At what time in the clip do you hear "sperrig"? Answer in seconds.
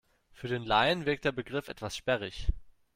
1.95-2.47